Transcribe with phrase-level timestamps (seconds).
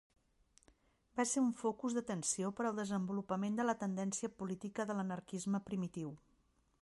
[1.19, 6.17] Va ser un focus d'atenció per al desenvolupament de la tendència política de l'anarquisme primitiu.